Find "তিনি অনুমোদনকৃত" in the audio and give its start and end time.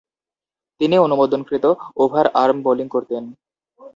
0.81-1.65